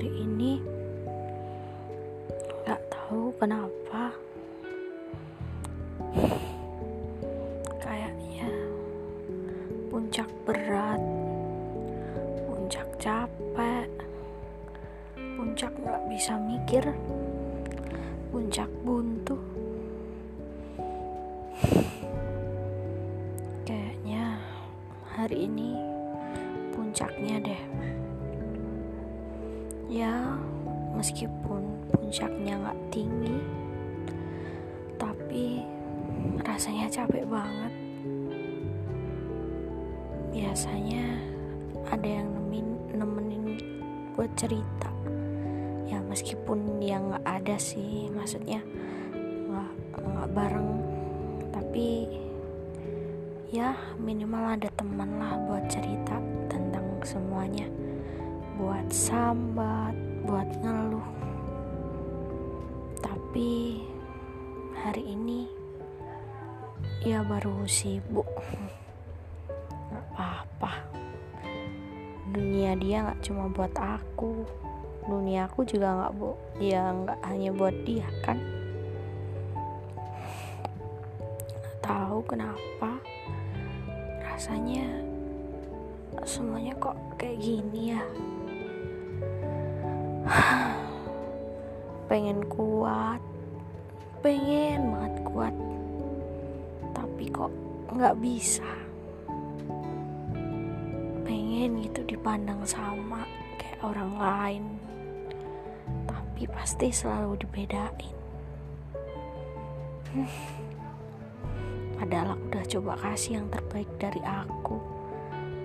Hari 0.00 0.16
ini 0.16 0.56
Gak 2.64 2.80
tahu 2.88 3.36
kenapa. 3.36 4.16
Kayaknya 7.84 8.48
Puncak 9.92 10.24
berat 10.48 11.04
Puncak 12.48 12.88
capek 12.96 13.92
Puncak 15.36 15.68
gak 15.84 16.00
bisa 16.08 16.32
mikir 16.48 16.96
Puncak 18.32 18.72
buntu. 18.80 19.36
Hari 25.20 25.44
ini 25.44 25.89
meskipun 31.00 31.64
puncaknya 31.88 32.60
nggak 32.60 32.80
tinggi 32.92 33.40
tapi 35.00 35.64
rasanya 36.44 36.92
capek 36.92 37.24
banget. 37.24 37.72
Biasanya 40.28 41.16
ada 41.88 42.04
yang 42.04 42.28
nemenin, 42.36 42.68
nemenin 42.92 43.44
buat 44.12 44.28
cerita. 44.36 44.92
Ya 45.88 46.04
meskipun 46.04 46.76
dia 46.76 47.00
nggak 47.00 47.24
ada 47.24 47.56
sih 47.56 48.12
maksudnya 48.12 48.60
nggak 49.48 49.72
nggak 50.04 50.28
bareng. 50.36 50.70
Tapi 51.48 51.88
ya 53.48 53.72
minimal 53.96 54.52
ada 54.52 54.68
teman 54.76 55.16
lah 55.16 55.40
buat 55.48 55.64
cerita 55.72 56.20
tentang 56.52 57.00
semuanya. 57.08 57.64
Buat 58.60 58.92
sambat 58.92 60.09
buat 60.24 60.48
ngeluh. 60.60 61.08
Tapi 63.00 63.80
hari 64.76 65.16
ini 65.16 65.48
ya 67.00 67.24
baru 67.24 67.64
sibuk. 67.64 68.28
Nggak 69.88 70.06
apa-apa. 70.12 70.72
Dunia 72.30 72.76
dia 72.76 73.08
nggak 73.08 73.22
cuma 73.24 73.48
buat 73.48 73.72
aku. 73.76 74.44
Dunia 75.08 75.48
aku 75.48 75.64
juga 75.64 75.96
nggak 75.96 76.12
bu 76.20 76.36
ya 76.60 76.92
nggak 76.92 77.20
hanya 77.24 77.50
buat 77.56 77.76
dia 77.88 78.06
kan? 78.20 78.36
Tahu 81.80 82.22
kenapa 82.28 83.00
rasanya 84.20 84.86
semuanya 86.22 86.76
kok 86.76 86.96
kayak 87.16 87.40
gini 87.40 87.96
ya 87.96 88.04
pengen 92.10 92.42
kuat. 92.50 93.22
Pengen 94.20 94.92
banget 94.92 95.14
kuat. 95.24 95.54
Tapi 96.92 97.24
kok 97.30 97.52
nggak 97.94 98.18
bisa? 98.18 98.66
Pengen 101.24 101.80
gitu 101.86 102.02
dipandang 102.04 102.60
sama 102.66 103.24
kayak 103.56 103.80
orang 103.86 104.12
lain. 104.18 104.64
Tapi 106.10 106.50
pasti 106.50 106.90
selalu 106.90 107.38
dibedain. 107.40 108.16
Padahal 112.00 112.34
aku 112.34 112.44
udah 112.50 112.64
coba 112.64 112.92
kasih 112.96 113.38
yang 113.38 113.46
terbaik 113.52 113.90
dari 114.00 114.24
aku. 114.24 114.76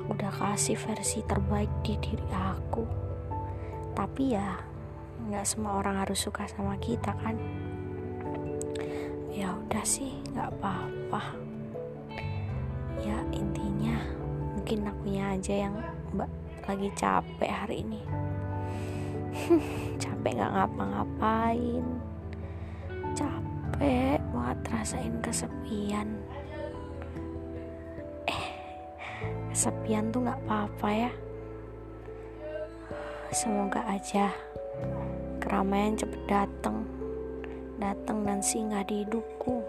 Aku 0.00 0.16
udah 0.16 0.32
kasih 0.32 0.78
versi 0.78 1.20
terbaik 1.26 1.70
di 1.82 1.94
diri 1.98 2.28
aku. 2.32 3.09
Tapi 3.94 4.36
ya, 4.36 4.58
nggak 5.28 5.46
semua 5.46 5.80
orang 5.80 6.02
harus 6.04 6.20
suka 6.20 6.46
sama 6.48 6.76
kita 6.80 7.12
kan. 7.20 7.36
Ya 9.30 9.54
udah 9.54 9.84
sih, 9.84 10.16
nggak 10.32 10.50
apa-apa. 10.58 11.36
Ya 13.00 13.18
intinya 13.32 13.96
mungkin 14.56 14.88
akunya 14.88 15.24
aja 15.34 15.54
yang 15.68 15.74
mbak 16.12 16.30
lagi 16.68 16.88
capek 16.96 17.50
hari 17.50 17.76
ini. 17.82 18.00
capek 20.02 20.32
nggak 20.36 20.52
ngapa-ngapain. 20.52 21.84
Capek 23.14 24.20
banget 24.30 24.58
rasain 24.70 25.14
kesepian 25.24 26.20
kesepian 29.60 30.08
tuh 30.08 30.24
nggak 30.24 30.40
apa-apa 30.46 30.88
ya 30.88 31.12
semoga 33.30 33.86
aja 33.86 34.34
keramaian 35.38 35.94
cepet 35.94 36.18
datang 36.26 36.82
datang 37.78 38.26
dan 38.28 38.44
singgah 38.44 38.84
di 38.84 39.06
hidupku. 39.06 39.64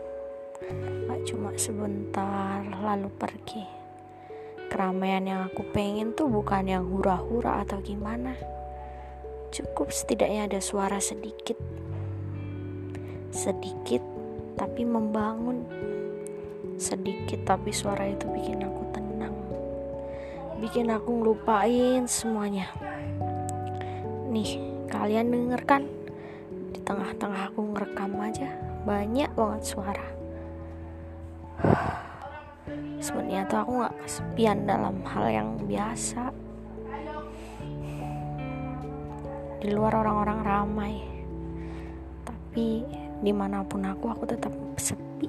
Gak 1.07 1.21
cuma 1.29 1.53
sebentar 1.55 2.59
lalu 2.83 3.07
pergi. 3.15 3.63
Keramaian 4.67 5.23
yang 5.23 5.41
aku 5.47 5.63
pengen 5.71 6.11
tuh 6.11 6.27
bukan 6.27 6.67
yang 6.67 6.83
hura-hura 6.89 7.63
atau 7.63 7.79
gimana. 7.79 8.35
Cukup 9.53 9.93
setidaknya 9.93 10.51
ada 10.51 10.59
suara 10.59 10.99
sedikit. 10.99 11.55
Sedikit 13.31 14.03
tapi 14.59 14.83
membangun. 14.83 15.63
Sedikit 16.75 17.45
tapi 17.47 17.71
suara 17.71 18.09
itu 18.11 18.27
bikin 18.27 18.65
aku 18.65 18.83
tenang. 18.91 19.35
Bikin 20.59 20.91
aku 20.91 21.09
ngelupain 21.19 22.09
semuanya 22.09 22.67
nih 24.31 24.63
kalian 24.87 25.27
denger 25.27 25.61
kan? 25.67 25.83
Di 26.71 26.79
tengah-tengah 26.87 27.51
aku 27.51 27.75
ngerekam 27.75 28.15
aja 28.23 28.47
banyak 28.87 29.27
banget 29.35 29.63
suara. 29.75 30.07
Sebenarnya 33.03 33.43
tuh 33.51 33.59
aku 33.59 33.71
nggak 33.83 33.97
kesepian 34.07 34.63
dalam 34.63 35.03
hal 35.03 35.25
yang 35.27 35.49
biasa. 35.67 36.31
Di 39.61 39.69
luar 39.69 39.93
orang-orang 39.99 40.39
ramai. 40.41 40.95
Tapi 42.23 42.87
di 43.21 43.31
mana 43.35 43.61
pun 43.67 43.83
aku 43.83 44.09
aku 44.09 44.23
tetap 44.25 44.53
sepi. 44.79 45.27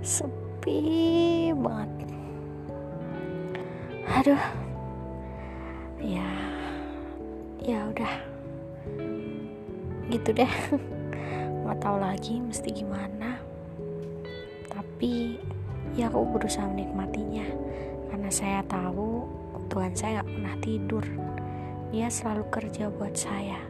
Sepi 0.00 0.80
banget. 1.58 2.08
Aduh. 4.20 4.44
Ya 6.00 6.59
ya 7.64 7.86
udah. 7.92 8.14
Gitu 10.08 10.30
deh. 10.32 10.52
Nggak 11.64 11.78
tahu 11.80 11.96
lagi 12.00 12.40
mesti 12.40 12.68
gimana. 12.72 13.38
Tapi 14.66 15.38
ya 15.94 16.08
aku 16.08 16.36
berusaha 16.36 16.66
menikmatinya. 16.66 17.46
Karena 18.10 18.30
saya 18.32 18.60
tahu 18.66 19.28
Tuhan 19.70 19.94
saya 19.94 20.20
nggak 20.20 20.30
pernah 20.34 20.56
tidur. 20.58 21.04
Dia 21.94 22.10
selalu 22.10 22.44
kerja 22.50 22.90
buat 22.90 23.14
saya. 23.14 23.60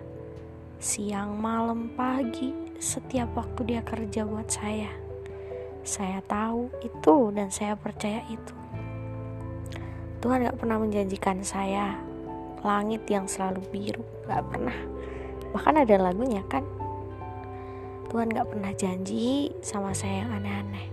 Siang 0.81 1.37
malam 1.37 1.93
pagi 1.93 2.57
setiap 2.81 3.37
waktu 3.37 3.77
dia 3.77 3.81
kerja 3.85 4.25
buat 4.25 4.49
saya. 4.49 4.89
Saya 5.85 6.25
tahu 6.25 6.73
itu 6.81 7.33
dan 7.37 7.53
saya 7.53 7.77
percaya 7.77 8.25
itu. 8.33 8.57
Tuhan 10.21 10.45
gak 10.45 10.61
pernah 10.61 10.77
menjanjikan 10.77 11.41
saya 11.41 12.10
langit 12.61 13.03
yang 13.09 13.25
selalu 13.25 13.61
biru 13.73 14.05
gak 14.29 14.45
pernah. 14.53 14.77
Bahkan 15.51 15.75
ada 15.83 15.97
lagunya 15.99 16.45
kan 16.47 16.63
Tuhan 18.11 18.31
gak 18.31 18.49
pernah 18.51 18.73
janji 18.75 19.55
sama 19.63 19.95
saya 19.95 20.27
yang 20.27 20.31
aneh-aneh. 20.43 20.87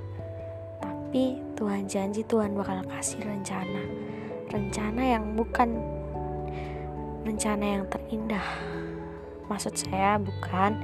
Tapi 0.81 1.24
Tuhan 1.58 1.90
janji 1.90 2.22
Tuhan 2.25 2.54
bakal 2.54 2.86
kasih 2.88 3.22
rencana. 3.25 3.84
Rencana 4.48 5.02
yang 5.02 5.36
bukan 5.36 5.75
rencana 7.25 7.66
yang 7.80 7.84
terindah. 7.92 8.48
Maksud 9.48 9.74
saya 9.75 10.19
bukan 10.19 10.78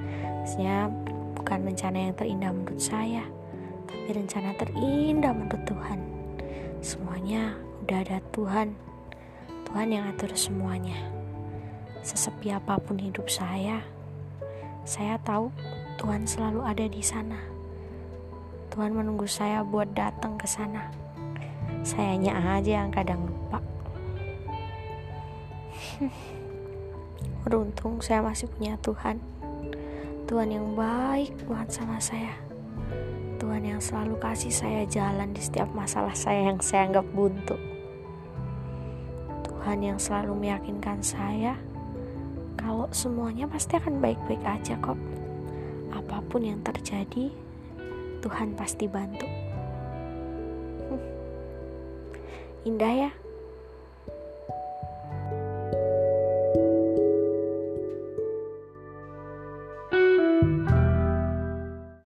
maksudnya 0.43 0.91
bukan 1.39 1.59
rencana 1.67 1.97
yang 2.09 2.13
terindah 2.15 2.51
menurut 2.51 2.81
saya 2.83 3.23
tapi 3.87 4.19
rencana 4.19 4.51
terindah 4.59 5.31
menurut 5.31 5.63
Tuhan. 5.63 5.99
Semuanya 6.83 7.55
udah 7.83 7.99
ada 8.03 8.19
Tuhan 8.35 8.75
Tuhan 9.67 9.89
yang 9.93 10.05
atur 10.09 10.31
semuanya. 10.37 10.97
Sesepi 12.03 12.51
apa 12.51 12.79
pun 12.79 12.99
hidup 12.99 13.31
saya 13.31 13.83
saya 14.83 15.15
tahu 15.23 15.47
Tuhan 15.95 16.27
selalu 16.27 16.59
ada 16.67 16.83
di 16.91 16.99
sana. 16.99 17.39
Tuhan 18.67 18.91
menunggu 18.91 19.23
saya 19.23 19.63
buat 19.63 19.95
datang 19.95 20.35
ke 20.35 20.43
sana. 20.43 20.91
Sayanya 21.87 22.59
aja 22.59 22.83
yang 22.83 22.91
kadang 22.91 23.23
lupa. 23.23 23.63
Beruntung 27.47 28.03
saya 28.03 28.19
masih 28.19 28.51
punya 28.51 28.75
Tuhan. 28.83 29.23
Tuhan 30.27 30.51
yang 30.51 30.75
baik 30.75 31.31
banget 31.47 31.79
sama 31.79 31.95
saya. 32.03 32.35
Tuhan 33.39 33.63
yang 33.63 33.79
selalu 33.79 34.19
kasih 34.19 34.51
saya 34.51 34.83
jalan 34.83 35.31
di 35.31 35.39
setiap 35.39 35.71
masalah 35.71 36.11
saya 36.11 36.51
yang 36.51 36.59
saya 36.59 36.91
anggap 36.91 37.07
buntu. 37.15 37.55
Tuhan 39.63 39.79
yang 39.79 39.95
selalu 39.95 40.35
meyakinkan 40.43 40.99
saya 40.99 41.55
kalau 42.59 42.91
semuanya 42.91 43.47
pasti 43.47 43.79
akan 43.79 44.03
baik-baik 44.03 44.43
aja 44.43 44.75
kok. 44.83 44.99
Apa 45.87 46.19
pun 46.27 46.43
yang 46.43 46.59
terjadi, 46.67 47.31
Tuhan 48.19 48.59
pasti 48.59 48.91
bantu. 48.91 49.23
Indah 52.67 53.07
ya. 53.07 53.11